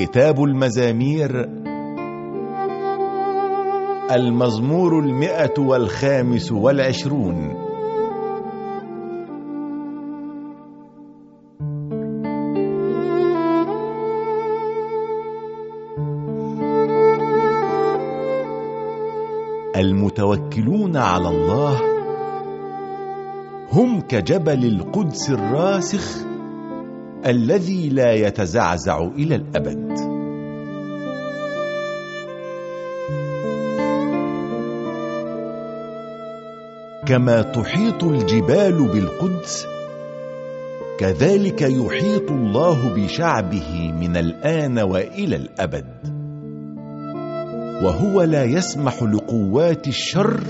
[0.00, 1.48] كتاب المزامير
[4.10, 7.36] المزمور المئة والخامس والعشرون.
[19.76, 21.80] المتوكلون على الله
[23.72, 26.29] هم كجبل القدس الراسخ
[27.26, 29.90] الذي لا يتزعزع إلى الأبد.
[37.06, 39.66] كما تحيط الجبال بالقدس
[40.98, 46.20] كذلك يحيط الله بشعبه من الآن وإلى الأبد.
[47.82, 50.40] وهو لا يسمح لقوات الشر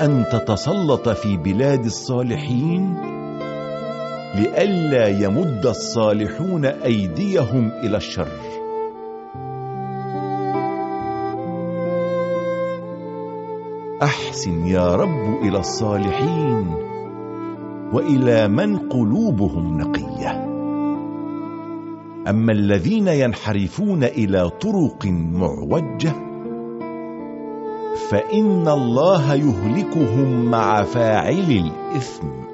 [0.00, 3.13] أن تتسلط في بلاد الصالحين
[4.34, 8.28] لئلا يمد الصالحون أيديهم إلى الشر.
[14.02, 16.74] أحسن يا رب إلى الصالحين
[17.92, 20.30] وإلى من قلوبهم نقية.
[22.28, 26.12] أما الذين ينحرفون إلى طرق معوجة
[28.10, 32.53] فإن الله يهلكهم مع فاعل الإثم.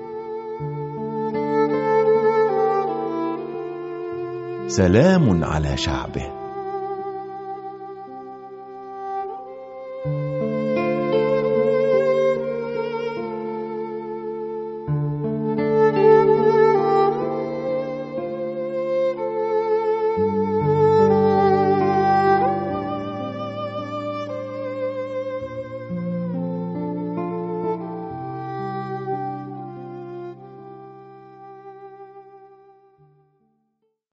[4.70, 6.29] سلام على شعبه.